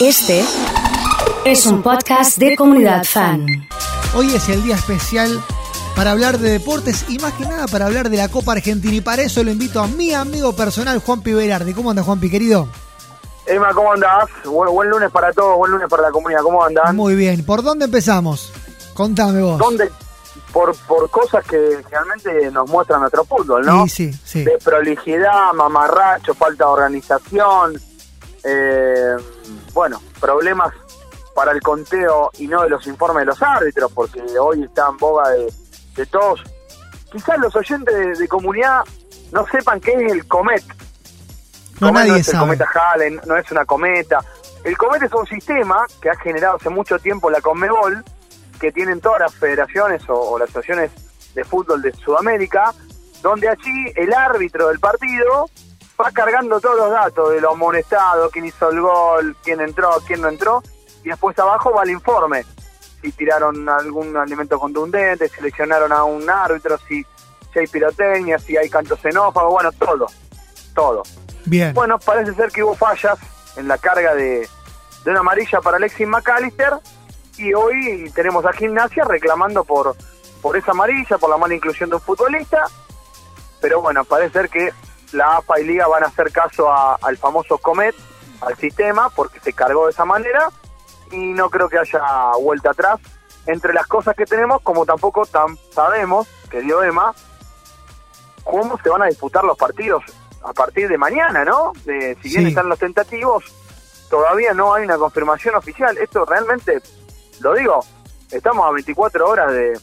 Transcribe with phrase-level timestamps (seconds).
[0.00, 0.44] Este
[1.44, 3.44] es un podcast de comunidad fan.
[4.14, 5.42] Hoy es el día especial
[5.96, 8.94] para hablar de deportes y más que nada para hablar de la Copa Argentina.
[8.94, 11.74] Y para eso lo invito a mi amigo personal, Juanpi Berardi.
[11.74, 12.68] ¿Cómo anda, Juanpi, querido?
[13.44, 14.28] Emma, ¿cómo andás?
[14.44, 16.42] Buen, buen lunes para todos, buen lunes para la comunidad.
[16.42, 16.94] ¿Cómo andás?
[16.94, 17.44] Muy bien.
[17.44, 18.52] ¿Por dónde empezamos?
[18.94, 19.58] Contame vos.
[19.58, 19.90] ¿Dónde?
[20.52, 23.88] Por, por cosas que realmente nos muestra nuestro fútbol, ¿no?
[23.88, 24.44] Sí, sí, sí.
[24.44, 27.80] De prolijidad, mamarracho, falta de organización,
[28.44, 29.16] eh,
[29.72, 30.72] bueno, problemas
[31.34, 34.96] para el conteo y no de los informes de los árbitros, porque hoy está en
[34.96, 35.52] boga de,
[35.94, 36.42] de todos.
[37.12, 38.82] Quizás los oyentes de, de comunidad
[39.32, 40.64] no sepan qué es el Comet.
[41.80, 42.40] No, Comet nadie no es el sabe.
[42.40, 44.18] cometa Halley, no es una cometa.
[44.64, 48.04] El Comet es un sistema que ha generado hace mucho tiempo la Conmebol,
[48.60, 50.90] que tienen todas las federaciones o, o las asociaciones
[51.34, 52.74] de fútbol de Sudamérica,
[53.22, 55.48] donde allí el árbitro del partido
[56.00, 60.20] va cargando todos los datos de lo amonestado, quién hizo el gol, quién entró, quién
[60.20, 60.62] no entró,
[61.02, 62.44] y después abajo va el informe.
[63.02, 67.04] Si tiraron algún alimento contundente, si lesionaron a un árbitro, si,
[67.52, 70.06] si hay pirotecnia, si hay cantos xenófagos, bueno, todo,
[70.74, 71.02] todo.
[71.44, 71.72] Bien.
[71.74, 73.18] Bueno, parece ser que hubo fallas
[73.56, 74.48] en la carga de,
[75.04, 76.74] de una amarilla para Alexis McAllister
[77.38, 79.96] y hoy tenemos a Gimnasia reclamando por,
[80.42, 82.66] por esa amarilla, por la mala inclusión de un futbolista,
[83.60, 84.72] pero bueno, parece ser que
[85.12, 87.94] la AFA y Liga van a hacer caso a- al famoso Comet,
[88.40, 90.48] al sistema, porque se cargó de esa manera
[91.10, 93.00] y no creo que haya vuelta atrás.
[93.46, 97.14] Entre las cosas que tenemos, como tampoco tan sabemos, querido Emma,
[98.44, 100.02] cómo se van a disputar los partidos
[100.42, 101.72] a partir de mañana, ¿no?
[101.84, 102.48] De, si bien Sí.
[102.48, 103.44] están los tentativos,
[104.08, 105.96] todavía no hay una confirmación oficial.
[105.98, 106.80] Esto realmente,
[107.40, 107.84] lo digo,
[108.30, 109.78] estamos a 24 horas de,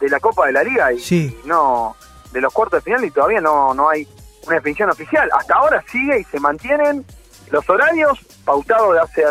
[0.00, 1.38] de la Copa de la Liga y, Sí.
[1.42, 1.96] y no
[2.32, 4.08] de los cuartos de final y todavía no, no hay
[4.46, 5.28] una definición oficial.
[5.36, 7.04] Hasta ahora sigue y se mantienen
[7.50, 9.22] los horarios pautados de hace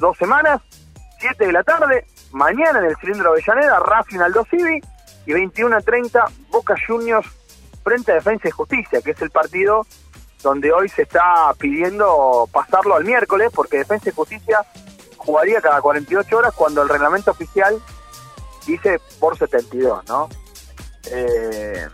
[0.00, 0.60] dos semanas,
[1.18, 4.80] 7 de la tarde, mañana en el cilindro Avellaneda, Racing Aldo Civi
[5.26, 7.26] y 21 a 30 Boca Juniors
[7.82, 9.86] frente a Defensa y Justicia, que es el partido
[10.42, 14.60] donde hoy se está pidiendo pasarlo al miércoles, porque Defensa y Justicia
[15.16, 17.80] jugaría cada 48 horas cuando el reglamento oficial
[18.66, 20.28] dice por 72, ¿no?
[21.10, 21.86] Eh,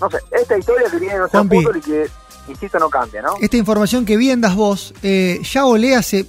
[0.00, 1.56] no sé, esta historia que tiene nuestro Juanpi.
[1.58, 2.06] fútbol y que,
[2.48, 3.34] insisto, no cambia, ¿no?
[3.40, 6.26] Esta información que bien das vos, eh, ya Olé hace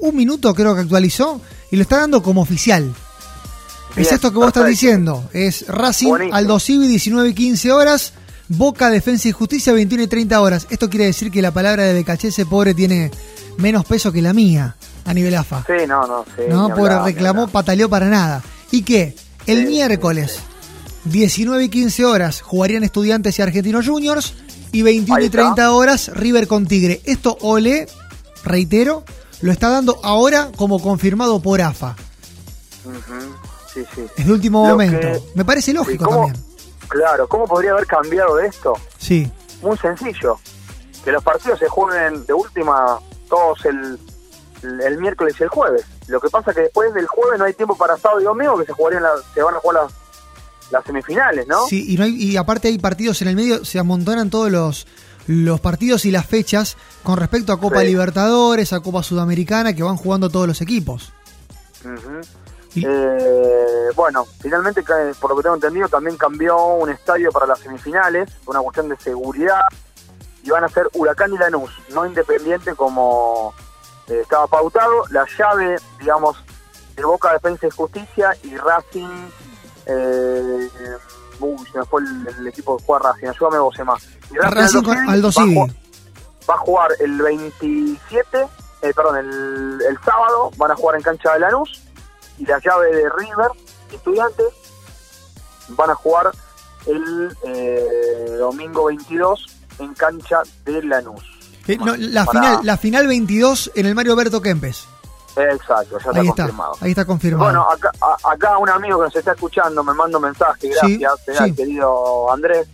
[0.00, 1.40] un minuto creo que actualizó
[1.70, 2.92] y lo está dando como oficial.
[3.96, 5.28] es esto que vos estás diciendo.
[5.32, 6.36] Es Racing, Buenísimo.
[6.36, 8.12] Aldo Civi, 19 y 15 horas.
[8.48, 10.66] Boca, Defensa y Justicia, 21 y 30 horas.
[10.70, 13.10] Esto quiere decir que la palabra de Becachese, pobre, tiene
[13.58, 15.64] menos peso que la mía a nivel AFA.
[15.68, 16.42] Sí, no, no, sí.
[16.48, 18.42] no, pobre, reclamó, pataleó para nada.
[18.72, 19.14] ¿Y qué?
[19.46, 20.40] El Sí, miércoles,
[21.04, 24.34] 19 y 15 horas, jugarían Estudiantes y Argentinos Juniors.
[24.72, 25.38] Y 21 Ahí y está.
[25.42, 27.00] 30 horas, River con Tigre.
[27.04, 27.88] Esto, Ole,
[28.44, 29.04] reitero,
[29.40, 31.96] lo está dando ahora como confirmado por AFA.
[33.74, 34.04] Sí, sí.
[34.16, 35.00] Es de último Lo momento.
[35.00, 36.44] que- Me parece lógico ¿Cómo- también.
[36.88, 38.74] Claro, ¿cómo podría haber cambiado esto?
[38.98, 39.30] Sí,
[39.62, 40.38] Muy sencillo.
[41.04, 43.98] Que los partidos se jueguen de última todos el,
[44.62, 45.84] el, el miércoles y el jueves.
[46.08, 48.64] Lo que pasa que después del jueves no hay tiempo para sábado y domingo que
[48.66, 49.92] se jugarían la- se van a jugar las,
[50.70, 51.66] las semifinales, ¿no?
[51.66, 54.86] sí y, no hay- y aparte hay partidos en el medio, se amontonan todos los,
[55.26, 57.86] los partidos y las fechas con respecto a Copa Sí.
[57.86, 61.12] Libertadores, a Copa Sudamericana, que van jugando todos los equipos.
[62.74, 64.82] Y- Eh, bueno, finalmente,
[65.20, 68.88] por lo que tengo entendido, también cambió un estadio para las semifinales, por una cuestión
[68.88, 69.60] de seguridad,
[70.44, 73.52] y van a ser Huracán y Lanús, no Independiente como
[74.06, 75.04] eh, estaba pautado.
[75.10, 76.36] La llave, digamos,
[76.96, 79.08] de Boca Defensa y Justicia y Racing...
[79.92, 80.68] Eh,
[81.40, 83.96] uy, se me fue el, el equipo que juega Racing, ayúdame vos, Emma.
[84.32, 85.54] Racing con Aldo va a Civi.
[85.54, 85.74] jugar-
[86.48, 88.38] va a jugar el 27,
[88.82, 91.82] eh, perdón, el, el sábado van a jugar en cancha de Lanús
[92.38, 93.48] y la llave de River,
[93.92, 94.46] estudiantes,
[95.70, 96.30] van a jugar
[96.86, 99.46] el eh, domingo 22
[99.80, 101.22] en cancha de Lanús.
[101.68, 104.86] Eh, no, la, Para- final, la final 22 en el Mario Berto Kempes.
[105.36, 106.72] Exacto, ya está Ahí está, confirmado.
[106.80, 107.44] ahí está confirmado.
[107.44, 111.12] Bueno, acá, a- acá un amigo que nos está escuchando me manda un mensaje, gracias,
[111.24, 111.54] será sí.
[111.54, 112.66] querido Andrés,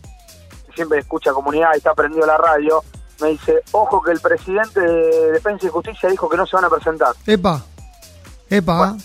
[0.66, 2.82] que siempre escucha comunidad y está prendido la radio,
[3.20, 6.64] me dice, ojo que el presidente de Defensa y Justicia dijo que no se van
[6.64, 7.14] a presentar.
[7.26, 7.62] Epa,
[8.48, 8.98] epa, Bueno.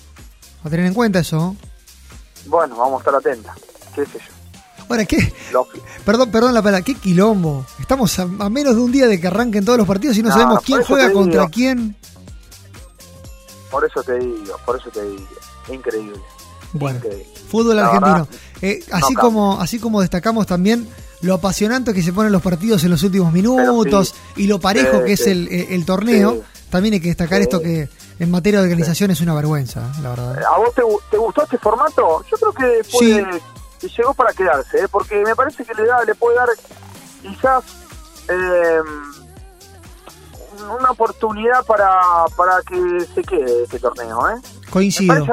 [0.63, 1.55] a tener en cuenta eso.
[2.45, 3.55] Bueno, vamos a estar atentas,
[3.93, 4.33] qué sé yo.
[4.89, 5.33] Ahora, ¿qué?
[6.05, 7.65] Perdón, perdón la palabra, qué quilombo.
[7.79, 10.29] Estamos a, a menos de un día de que arranquen todos los partidos y no,
[10.29, 11.51] No, sabemos quién juega contra digo.
[11.53, 11.95] quién.
[13.71, 15.23] Por eso te digo, por eso te digo,
[15.69, 16.19] increíble.
[16.73, 17.27] Bueno, Increíble.
[17.49, 18.13] fútbol La argentino.
[18.27, 18.27] verdad,
[18.61, 20.87] Eh, así, como, así como destacamos también
[21.21, 25.03] lo apasionante que se ponen los partidos en los últimos minutos y lo parejo Sí,
[25.05, 25.31] que es sí.
[25.69, 27.89] el, torneo, también hay que destacar esto que,
[28.19, 30.43] en materia de organización es una vergüenza, la verdad.
[30.43, 32.23] ¿A vos te, te gustó este formato?
[32.29, 33.25] Yo creo que puede,
[33.97, 34.87] llegó para quedarse, ¿eh?
[34.89, 36.49] porque me parece que le da, le puede dar
[37.21, 37.63] quizás
[38.29, 38.79] eh,
[40.79, 41.89] una oportunidad para,
[42.35, 44.41] para que se quede este torneo, ¿eh?
[44.69, 45.27] Coincido.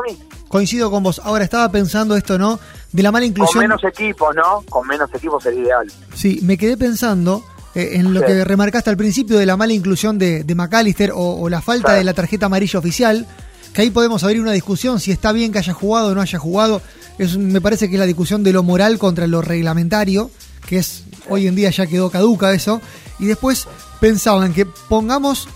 [0.48, 1.20] Coincido con vos.
[1.24, 2.58] Ahora estaba pensando esto, ¿no?
[2.92, 3.60] De la mala Con inclusión.
[3.64, 4.62] menos equipos, ¿no?
[4.68, 5.92] Con menos equipos sería ideal.
[6.14, 7.44] Sí, me quedé pensando
[7.74, 8.26] eh, en lo Sí.
[8.26, 11.92] que remarcaste al principio de la mala inclusión de, de McAllister o, o la falta
[11.92, 11.98] Sí.
[11.98, 13.26] de la tarjeta amarilla oficial,
[13.74, 16.38] que ahí podemos abrir una discusión si está bien que haya jugado o no haya
[16.38, 16.80] jugado.
[17.18, 20.30] Es, me parece que es la discusión de lo moral contra lo reglamentario,
[20.66, 22.80] que es hoy en día ya quedó caduca eso.
[23.18, 23.66] Y después
[24.00, 25.48] pensaba en que pongamos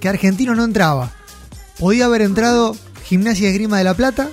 [0.00, 1.10] que Argentino no entraba.
[1.78, 4.28] Podía haber entrado Gimnasia y Esgrima de La Plata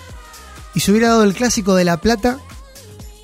[0.73, 2.39] y se hubiera dado el clásico de La Plata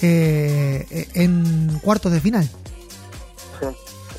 [0.01, 2.49] eh, en cuartos de final.
[3.59, 3.67] Sí,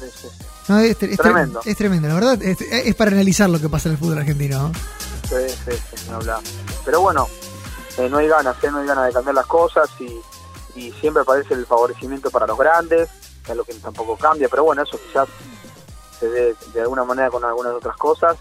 [0.01, 0.29] sí, sí.
[0.69, 1.61] No, es, es Tremendo.
[1.65, 2.43] Es tremendo, la verdad.
[2.43, 4.69] Es, es para analizar lo que pasa en el fútbol argentino.
[4.69, 4.73] ¿no?
[5.29, 6.11] Sí, sí, sí.
[6.85, 7.29] Pero bueno,
[7.99, 8.71] eh, no hay ganas, ¿eh?
[8.71, 12.59] no hay ganas de cambiar las cosas y, y siempre aparece el favorecimiento para los
[12.59, 13.09] grandes,
[13.45, 15.29] que es lo que tampoco cambia, pero bueno, eso quizás
[16.29, 18.37] se de alguna manera con algunas otras cosas.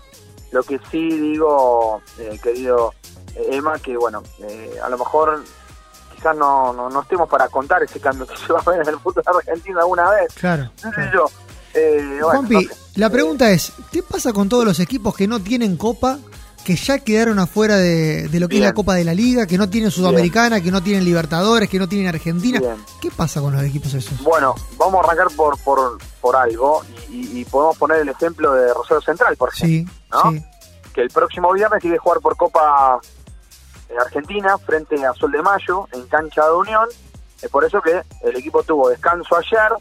[0.52, 2.94] Lo que sí digo, eh, querido
[3.36, 5.44] Emma, que bueno, eh, a lo mejor
[6.16, 8.90] quizás no, no, no estemos para contar ese cambio que se va a ver en
[8.90, 10.34] el fútbol argentino alguna vez.
[10.36, 10.70] Claro.
[10.84, 11.12] No sé claro.
[11.14, 11.26] yo.
[11.76, 12.70] Eh, bueno, Juanpi, no sé.
[12.96, 16.20] la pregunta es: ¿qué pasa con todos los equipos que no tienen Copa,
[16.64, 19.58] que ya quedaron afuera de, de lo que es la Copa de la Liga, que
[19.58, 22.60] no tienen Sudamericana, que no tienen Libertadores, que no tienen Argentina?
[22.60, 22.76] Bien.
[23.02, 24.22] ¿Qué pasa con los equipos esos?
[24.24, 29.02] Bueno, vamos a arrancar por por, por algo y, podemos poner el ejemplo de Rosario
[29.02, 30.32] Central, por ejemplo, Sí, ¿no?
[30.32, 30.44] sí.
[30.94, 33.00] que el próximo viernes quiere jugar por Copa
[33.90, 36.88] eh, Argentina frente a Sol de Mayo en cancha de Unión.
[37.42, 39.72] Es por eso que el equipo tuvo descanso ayer,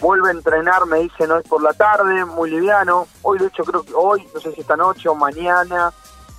[0.00, 3.06] vuelve a entrenar, me dicen hoy por la tarde, muy liviano.
[3.22, 5.92] Hoy, de hecho, creo que hoy, no sé si esta noche o mañana,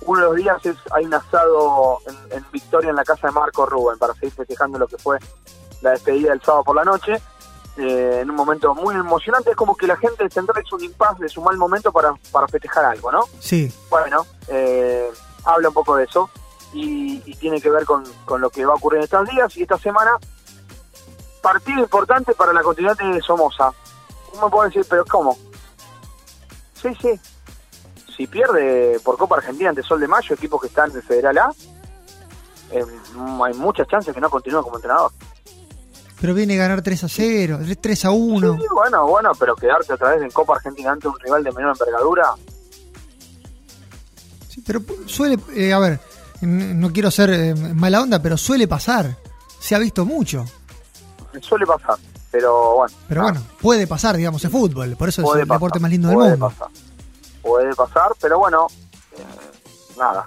[0.06, 3.32] uno de los días es hay un asado en, en Victoria en la casa de
[3.32, 5.18] Marco Rubén para seguir festejando lo que fue
[5.80, 7.20] la despedida del sábado por la noche.
[7.78, 11.22] eh, en un momento muy emocionante, es como que la gente Central hizo un impasse
[11.22, 13.24] de su mal momento para, para festejar algo, ¿no?
[13.40, 15.10] Sí, Bueno, eh,
[15.44, 16.28] habla un poco de eso
[16.74, 19.56] y, y tiene que ver con, con lo que va a ocurrir en estos días
[19.56, 20.12] y esta semana.
[21.40, 23.72] Partido importante para la continuidad de Somoza.
[24.34, 25.36] Uno puede decir, pero ¿cómo?
[26.80, 27.18] Sí, sí.
[28.16, 31.52] Si pierde por Copa Argentina ante Sol de Mayo, equipos que están en Federal A,
[32.70, 32.84] eh,
[33.44, 35.10] hay muchas chances que no continúe como entrenador.
[36.20, 38.56] pero viene a ganar 3 a 0, 3 a 1.
[38.58, 41.76] Sí, bueno, bueno, pero quedarte otra vez en Copa Argentina ante un rival de menor
[41.78, 42.24] envergadura,
[44.48, 45.98] Sí, pero suele, eh, a ver,
[46.42, 49.16] no quiero ser eh, mala onda, pero suele pasar.
[49.58, 50.44] Se ha visto mucho.
[51.40, 51.96] suele pasar.
[52.30, 52.94] Pero bueno.
[53.08, 54.94] Pero bueno, puede pasar, digamos, es fútbol.
[54.96, 56.50] Por eso es el deporte más lindo del puede mundo.
[56.50, 56.68] Pasar.
[57.42, 58.66] Puede pasar, pero bueno,
[59.16, 59.24] eh,
[59.98, 60.26] nada.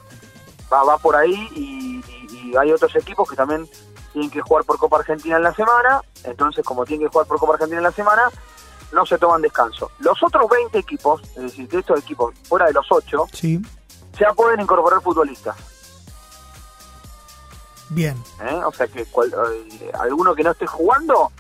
[0.72, 3.68] Va, va por ahí y, y- y hay otros equipos que también
[4.14, 6.02] tienen que jugar por Copa Argentina en la semana.
[6.24, 8.30] Entonces, como tienen que jugar por Copa Argentina en la semana,
[8.92, 9.92] no se toman descanso.
[10.00, 13.60] Los otros 20 equipos, es decir, de estos equipos, fuera de los 8, Sí,
[14.20, 15.56] ya pueden incorporar futbolistas.
[17.90, 18.22] bien.
[18.42, 18.62] ¿eh?
[18.66, 21.32] O sea que cual- eh, alguno que no esté jugando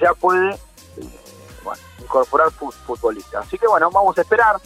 [0.00, 1.20] ya puede eh,
[1.62, 3.46] bueno, incorporar fu- futbolistas.
[3.46, 4.60] Así que bueno, vamos a esperar.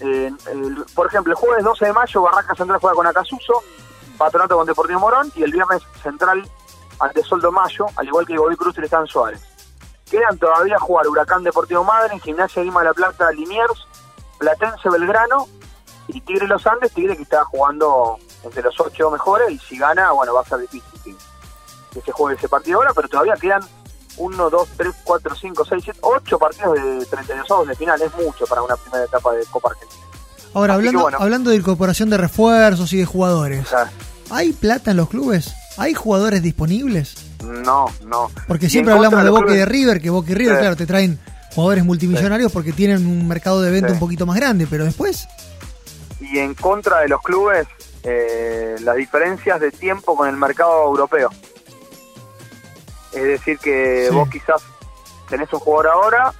[0.00, 0.32] Eh,
[0.94, 3.62] por ejemplo, el jueves 12 de mayo Barraca Central juega con Acasuso,
[4.16, 6.48] Patronato con Deportivo Morón y el viernes Central
[6.98, 9.42] ante Soldo Mayo, al igual que Godoy Cruz y Están Suárez.
[10.10, 13.86] Quedan todavía jugar Huracán Deportivo Madre, Gimnasia Lima de la Plata, Liniers,
[14.38, 15.46] Platense Belgrano
[16.08, 20.12] y Tigre Los Andes, Tigre que está jugando entre los ocho mejores y si gana,
[20.12, 21.16] bueno, va a ser difícil
[21.92, 23.62] que se juegue ese partido ahora, pero todavía quedan
[24.16, 28.14] 1, 2, 3, 4, 5, 6, 7, 8 partidos de 32 avos de final, es
[28.14, 30.02] mucho para una primera etapa de Copa Argentina.
[30.52, 31.18] Ahora, Así hablando, bueno.
[31.20, 33.66] hablando de incorporación de refuerzos y de jugadores,
[34.30, 35.52] ¿hay plata en los clubes?
[35.76, 37.14] ¿Hay jugadores disponibles?
[37.42, 38.30] no, no.
[38.46, 40.60] Porque siempre hablamos de Boca y de River, que Boca y River, Sí.
[40.60, 41.18] claro, te traen
[41.54, 43.94] jugadores multimillonarios porque tienen un mercado de venta Sí.
[43.94, 45.26] un poquito más grande, pero después,
[46.20, 47.66] Y en contra de los clubes,
[48.02, 51.30] eh, las diferencias de tiempo con el mercado europeo.
[53.12, 54.14] Es decir, que Sí.
[54.14, 54.62] vos quizás
[55.28, 56.32] tenés un jugador ahora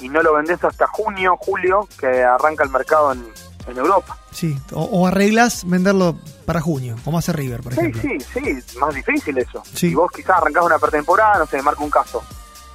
[0.00, 3.26] y no lo vendés hasta junio, julio, que arranca el mercado en,
[3.66, 4.16] en Europa.
[4.30, 8.02] sí, o, o arreglas venderlo para junio, como hace River, por Sí, ejemplo.
[8.02, 9.62] sí, sí, más difícil eso.
[9.66, 9.88] Sí.
[9.90, 12.22] Si vos quizás arrancás una pretemporada, no sé, marco un caso.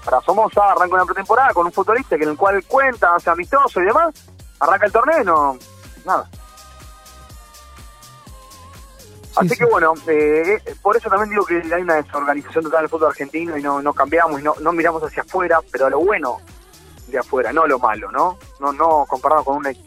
[0.05, 3.79] Para Somoza arranca una pretemporada con un futbolista que en el cual cuenta, hace amistoso
[3.81, 4.13] y demás,
[4.59, 5.57] arranca el torneo y no,
[6.05, 6.29] nada.
[9.33, 9.57] Sí, Así sí.
[9.57, 13.09] que bueno, eh, eh, por eso también digo que hay una desorganización total del fútbol
[13.09, 16.37] argentino y no, no cambiamos y no, no miramos hacia afuera, pero a lo bueno
[17.07, 18.37] de afuera, no lo malo, ¿no?
[18.59, 19.77] No, no comparado con un,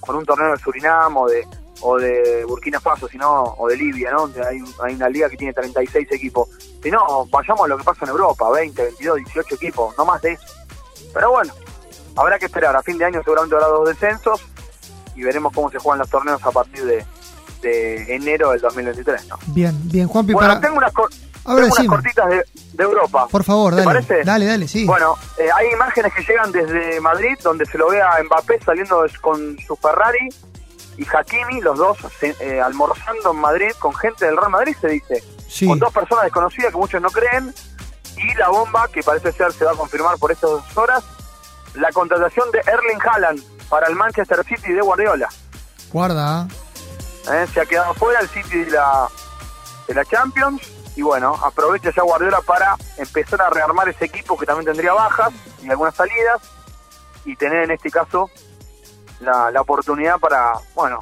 [0.00, 1.46] con un torneo de Surinam o de,
[1.82, 4.20] o de Burkina Faso, sino o de Libia, ¿no?
[4.22, 6.48] Donde hay, hay una liga que tiene 36 equipos.
[6.82, 10.22] Si no, vayamos a lo que pasa en Europa, 20, 22, 18 equipos, no más
[10.22, 10.46] de eso.
[11.12, 11.52] Pero bueno,
[12.16, 12.74] habrá que esperar.
[12.74, 14.42] A fin de año seguramente habrá dos descensos
[15.14, 17.04] y veremos cómo se juegan los torneos a partir de,
[17.64, 19.38] de enero del 2023, ¿no?
[19.48, 20.60] Bien, bien, Juanpi, Bueno, para...
[20.60, 21.10] tengo unas, cor-
[21.46, 21.88] Ahora tengo unas decime.
[21.88, 22.44] cortitas de,
[22.74, 23.26] de Europa.
[23.30, 23.86] Por favor, ¿Te dale.
[23.86, 24.24] parece?
[24.24, 24.86] Dale, dale, sí.
[24.86, 29.04] Bueno, eh, hay imágenes que llegan desde Madrid, donde se lo ve a Mbappé saliendo
[29.20, 30.28] con su Ferrari
[30.96, 35.22] y Hakimi, los dos eh, almorzando en Madrid con gente del Real Madrid, se dice.
[35.48, 35.66] Sí.
[35.66, 37.52] Con dos personas desconocidas que muchos no creen.
[38.16, 41.02] Y la bomba, que parece ser se va a confirmar por estas dos horas,
[41.74, 45.28] la contratación de Erling Haaland para el Manchester City de Guardiola.
[45.92, 46.46] Guarda.
[47.32, 47.46] ¿Eh?
[47.52, 49.08] Se ha quedado fuera el City de la,
[49.88, 50.60] de la Champions.
[50.96, 55.30] Y bueno, aprovecha ya Guardiola para empezar a rearmar ese equipo que también tendría bajas
[55.62, 56.40] y algunas salidas.
[57.24, 58.30] Y tener en este caso
[59.20, 60.98] la, la oportunidad para, bueno,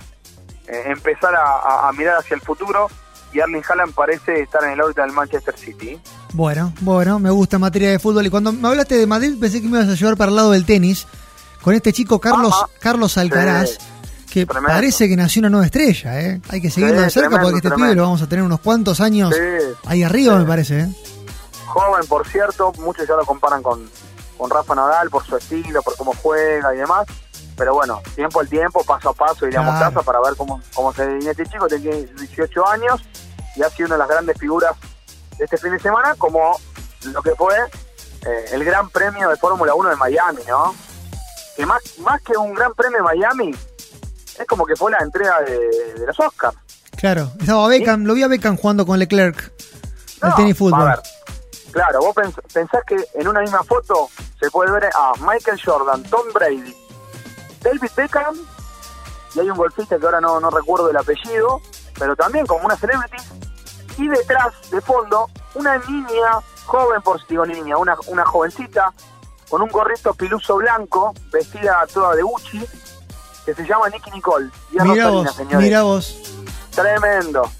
[0.68, 2.88] eh, empezar a, a- a mirar hacia el futuro.
[3.34, 5.98] Y Erling Haaland parece estar en el órbita del Manchester City.
[6.34, 8.26] Bueno, bueno, me gusta en materia de fútbol.
[8.26, 10.50] Y cuando me hablaste de Madrid, pensé que me ibas a llevar para el lado
[10.52, 11.06] del tenis.
[11.62, 12.68] Con este chico Carlos, Ajá.
[12.80, 13.76] Carlos Alcaraz, Sí,
[14.32, 14.68] que tremendo.
[14.74, 16.40] parece que nació una nueva estrella, ¿eh?
[16.48, 18.60] Hay que seguirlo Sí, de cerca tremendo, porque este pibe lo vamos a tener unos
[18.60, 19.40] cuantos años Sí,
[19.86, 20.38] ahí arriba, sí.
[20.40, 20.88] me parece, ¿eh?
[21.66, 23.88] joven, por cierto, muchos ya lo comparan con,
[24.36, 27.06] con Rafa Nadal por su estilo, por cómo juega y demás.
[27.56, 29.94] Pero bueno, tiempo al tiempo, paso a paso, iríamos Claro.
[29.94, 31.66] casa para ver cómo, cómo se viene este chico.
[31.68, 33.02] Tiene 18 años
[33.56, 34.74] y ha sido una de las grandes figuras
[35.38, 36.58] de este fin de semana, como
[37.04, 37.54] lo que fue
[38.26, 40.74] eh, el Gran Premio de Fórmula 1 de Miami, ¿no?
[41.56, 43.54] Que más, más que un Gran Premio de Miami,
[44.38, 46.56] es como que fue la entrega de, de los Oscars.
[46.96, 49.52] Claro, estaba Beckham, lo vi a Beckham jugando con Leclerc.
[50.22, 50.82] El No, tenis fútbol.
[50.82, 51.00] A ver,
[51.72, 54.08] claro, vos pens- pensás que en una misma foto
[54.40, 56.74] se puede ver a Michael Jordan, Tom Brady,
[57.62, 58.36] David Beckham,
[59.34, 61.60] y hay un golfista que ahora no, no recuerdo el apellido,
[61.98, 63.16] pero también como una celebrity,
[63.98, 68.92] y detrás, de fondo, una niña, joven, por si digo niña, una, una jovencita,
[69.48, 72.64] con un gorrito piluso blanco, vestida toda de Gucci,
[73.44, 74.50] que se llama Nicky Nicole.
[74.72, 75.58] Y es Mira Rosalina, vos, señores.
[75.60, 76.16] mira vos.
[76.74, 77.50] Tremendo.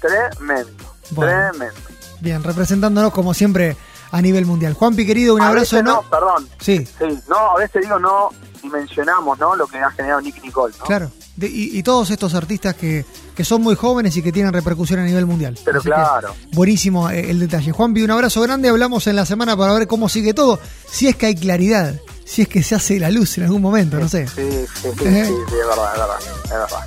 [0.00, 0.84] Tremendo.
[1.10, 1.32] Bueno.
[1.50, 1.80] Tremendo.
[2.20, 3.76] Bien, representándonos como siempre
[4.10, 4.74] a nivel mundial.
[4.74, 6.48] Juanpi, querido, un A abrazo veces no, perdón.
[6.60, 8.30] Sí, Sí, no, a veces digo no
[8.62, 9.54] dimensionamos, ¿no?
[9.56, 10.84] Lo que ha generado Nick Nicole, ¿no?
[10.84, 11.10] claro.
[11.36, 15.00] De- y, y todos estos artistas que, que son muy jóvenes y que tienen repercusión
[15.00, 15.58] a nivel mundial.
[15.64, 16.32] Pero Así claro.
[16.52, 17.72] buenísimo eh, el detalle.
[17.72, 18.68] Juanpi, un abrazo grande.
[18.68, 20.60] Hablamos en la semana para ver cómo sigue todo.
[20.88, 23.98] Si es que hay claridad, si es que se hace la luz en algún momento,
[23.98, 24.26] no sé.
[24.28, 25.24] Sí, sí, sí, sí, Eh.
[25.26, 26.86] sí, es verdad, es verdad, es verdad.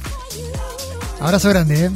[1.19, 1.91] Abrazo grande, ¿eh?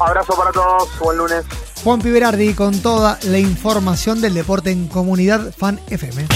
[0.00, 1.44] Abrazo para todos, buen lunes.
[1.84, 6.26] Juan Berardi con toda la información del deporte en comunidad Fan FM.